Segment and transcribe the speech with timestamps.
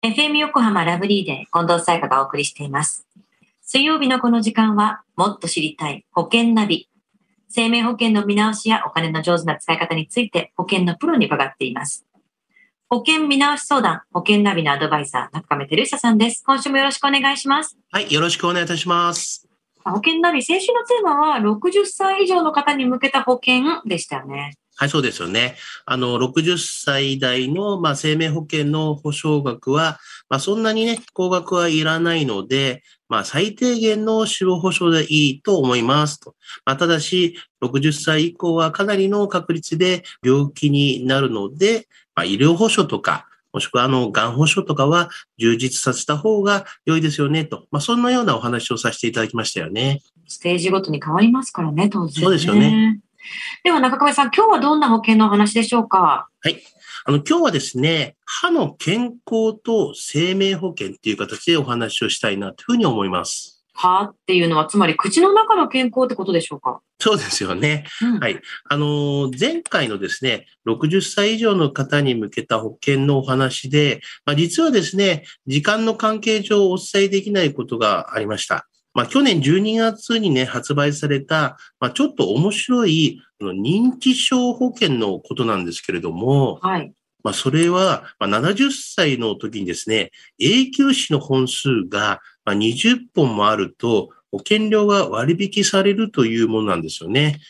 [0.00, 3.04] FM 横浜ラブリーで近藤沙耶香がお送りしています。
[3.62, 6.88] 水曜日のこの時間は、もっと知りたい保険ナビ。
[7.48, 12.06] 生命保険の見直しやお金の上手な使い方について保険のプロに伺っています。
[12.88, 16.44] 保険見直し相談、保険ナビのアドバイザー、中亀照久さんです。
[16.46, 17.76] 今週もよろしくお願いします。
[17.90, 19.48] はい、よろしくお願いいたします。
[19.84, 24.54] 保険ナビ、先週のテーマは60歳以上の方に向けた保険でしたよね。
[24.78, 25.56] はい、そうですよね。
[25.86, 36.36] あの、60歳代の、まあ、生命保険の保証額は、まあ、そんなにね、高額はいらないので、まあ、最低限の死亡保障でいいと思いますと。
[36.64, 47.66] まあ、ただし、60歳以降はかなりの確率で病気になるので、まあ、医療保障とか、もしくは、あの、がん保障とかは充実させた方が良いですよね、と。
[47.72, 50.02] まあ、そんなようなお話をさせていただきましたよね。
[50.28, 52.22] ステージごとに変わりますからね、当然、ね。
[52.22, 53.00] そうですよね。
[53.64, 56.28] では、中亀さん、今日はどんな保険のお話でしょうか？
[56.40, 56.62] はい。
[57.04, 63.64] あの、今日はですね、歯の健康と生命保険っていう形でお話をしたいなというふうに思います。
[63.72, 66.80] 歯っていうのは、つまり口の中の健康ってことでしょうか？
[67.00, 67.86] そうですよね。
[68.02, 68.40] うんはい。
[68.68, 78.67] あの、前回のですね、60歳以上の方に向けた保険のお話で、まあ、実はですね、時間の関係上お伝えできないことがありました。
[78.94, 86.92] まあ、去年12月にね、発売された、まあ、ちょっと面白い認知症保険のことなんですけれども、はい。
[87.24, 97.40] まあ、それは、まあ、70歳の時にですね、永久歯の本数がまあ20本もあると、保険料が割引されるというものなんですよね。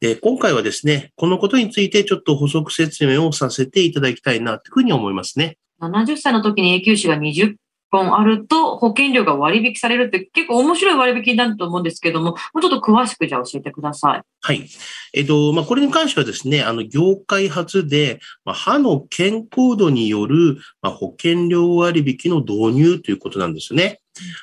[0.00, 5.58] で、今回はですね、このことについてちょっと補足説明をさせていただきたいなというふうに思いますね。
[5.80, 7.56] 70歳の時に永久歯が20
[7.96, 14.22] 本あると保険料が割引されるって結構面白い割引になると思うんですけども、もうちょっと詳しくじゃあ教えてください。
[14.40, 14.68] はい。
[15.12, 24.00] えっと、まあ、これに関してはですね、あの、業界初で、まあ、歯の健康度による、まあ、保険料割引の導入ということなんですね。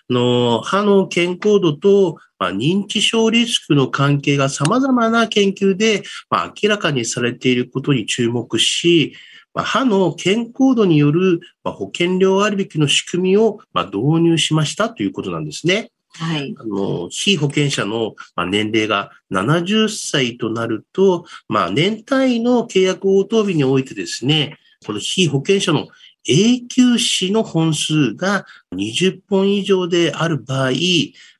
[0.09, 9.15] あの、歯の健康度と、まあ、認知症リスクの関係が様々な研究で、まあ、明らかにされていることに注目し、
[9.53, 15.91] まあ、歯の健康度による、まあ、保険料割引の仕組みを、まあ、導入しましたということなんですね。
[16.15, 16.55] はい。
[16.59, 25.87] あの、被保険者のまあ年齢が70歳となると、まあ、年単位の契約応答日においてですね、この被保険者の
[26.25, 30.71] 永久歯の本数が20本以上である場合、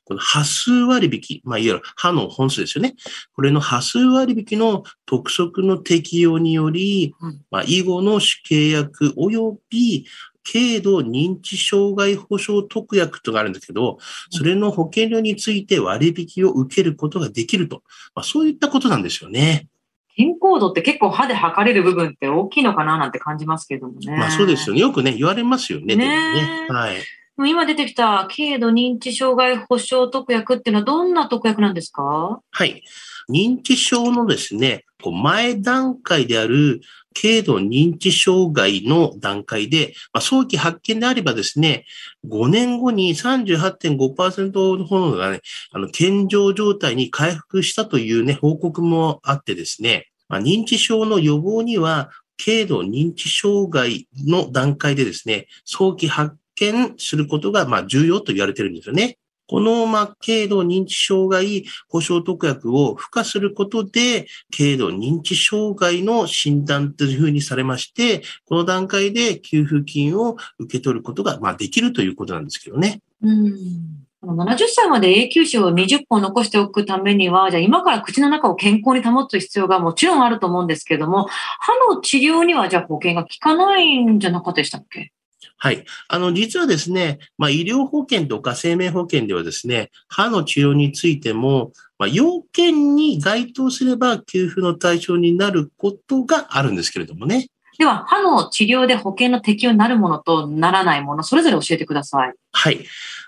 [0.04, 2.94] この波数割引、まあ、いわゆる歯の本数ですよね。
[3.34, 10.06] これの波数割引の特則の適用によりうん、まあ、以後の契約及び
[10.44, 13.98] 軽度認知障害保障特約とがあるんですけど、
[14.30, 17.82] それの保険料について割引を受けることができると。
[18.14, 19.68] まあ、そういったことなんですよね。
[20.16, 24.16] 健康度って結構歯で測れる部分って大きいのかななんて感じますけどもね。
[24.16, 24.80] まあそうですよね。
[24.80, 25.96] よくね、言われますよね。
[25.96, 26.68] ねね。
[26.68, 26.96] はい。
[27.38, 32.40] 今出てきた軽度認知障害保障特約っていうのはどんな特約なんですか？
[32.50, 32.82] はい。
[33.30, 36.80] 認知症のですね、前段階である
[37.20, 41.86] 軽度認知障害の段階で、まあ、早期発見であればですね、
[42.28, 45.40] 5年後に38.5%の方がね、
[45.72, 52.10] あの、健常状態に回復したというね、報告もあってですね、まあ、認知症の予防には、
[52.44, 59.18] 軽度認知障害の段階でですね、早期発見することが、まあ、重要と言われてるんですよね。
[59.46, 64.26] この、まあ、軽度認知障害保障特約を付加することで、
[64.56, 73.00] 軽度認知障害の診断というふうにされまして、この段階で給付金を受け取ることが、まあ、できるということなんですけどね。
[73.22, 74.04] うん。
[74.24, 85.12] 70歳まで永久歯を20本残しておくためには、じゃあ今から口の中を健康に保つ必要がもちろんあると思うんですけども、歯の治療にはじゃあ保険が効かないんじゃなかったでしたっけ？
[85.56, 85.84] はい。
[86.08, 97.48] あの、実はですね、まあ、医療保険とか生命保険ではですね、歯の治療についても、まあ、要件に該当すれば給付の対象になることがあるんですけれどもね。
[97.78, 102.34] では、歯の治療で保険の適用になるものとならないもの、それぞれ教えてください。
[102.52, 102.84] はい。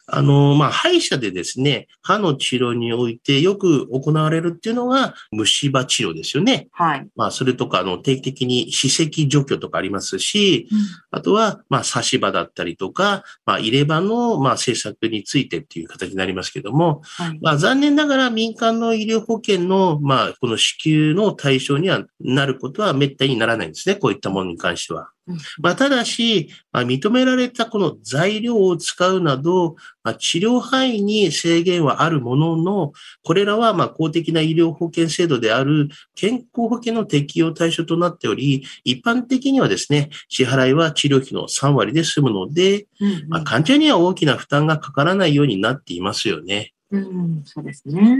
[0.08, 6.68] あの、まあ、歯医者でですね、歯の治療においてよく行われるっていうのが虫歯治療ですよね。
[6.72, 7.08] はい。
[7.16, 10.68] まあ、それとか、あの、定期的に歯石除去とかありますし、
[11.10, 17.38] あとは、まあ、差し歯だったりとか、まあ、入れ歯の、まあ、政策についてっていう形になりますけども、はい。
[17.42, 23.96] まあ、残念ながら民間の医療保険の、まあ、この支給の対象にはなることは滅多にならないんですね。
[23.96, 25.10] こういったものに関しては。
[25.58, 29.74] まあ、ただし、まあ、認められたこの材料を使うなど、
[30.04, 32.92] まあ、治療範囲に制限はあるものの、
[33.24, 46.72] これらはまあ公的な医療保険制度である健康保険の適用対象となっており、一般的にはですね、支払いは治療費の3割で済むので、うんうん、まあ、患者には大きな負担がかからないようになっていますよね。
[46.92, 48.16] うん、そうですね。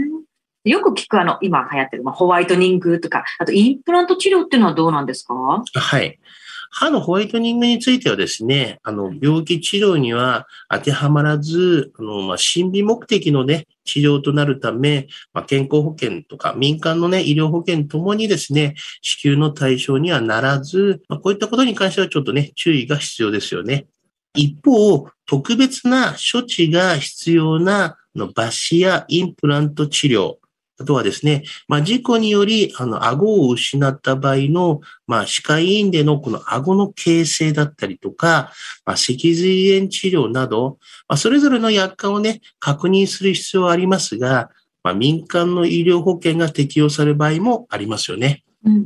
[0.65, 5.33] よく聞くあの、今流行ってる、まあ、ホワイトニングとか、あとインプラント治療っていうのはどうなんですか？
[5.33, 6.19] はい。
[6.69, 23.87] 歯のホワイトニングについてはですね、あの、病気治療には当てはまらず、あの、まあ、審美目的のね、治療となるため、まあ、健康保険とか民間のね、医療保険ともにですね、支給の対象にはならず、まあ、こういったことに関してはちょっとね、注意が必要ですよね。
[24.35, 30.35] 一方、特別な処置が必要なの抜歯やインプラント治療、
[30.79, 38.51] あとはですね、まあ、事故により、あの、顎を失った場合の、まあ、歯科医院でのこの顎の形成だったりとか、
[38.85, 40.77] まあ、脊髄炎治療など、
[41.07, 44.51] まあ、それぞれの薬価をね、確認する必要はありますが、
[44.83, 48.43] まあ、民間の医療保険が適用される場合もありますよね。
[48.63, 48.83] うんうん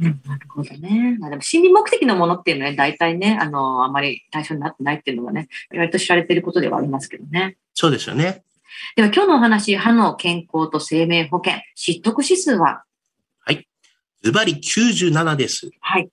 [0.00, 1.16] うんうん、なるほどね。
[1.18, 7.56] まあ、でも心理目的のものっていうのは、ね、大体ね、あの、あまり対象になってないっていうのはね、割と知られていることではありますけどね。
[7.74, 8.42] そうですよね。
[8.96, 12.82] では今日のお話、歯の健康と生命保険、知得指数は？
[13.44, 13.68] はい。
[14.22, 15.70] ズバリ97です。
[15.80, 16.08] はい。